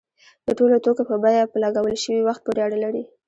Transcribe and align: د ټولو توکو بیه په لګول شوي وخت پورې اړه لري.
د 0.45 0.47
ټولو 0.57 0.75
توکو 0.85 1.15
بیه 1.23 1.43
په 1.51 1.57
لګول 1.63 1.95
شوي 2.03 2.21
وخت 2.23 2.41
پورې 2.45 2.61
اړه 2.65 2.77
لري. 2.83 3.03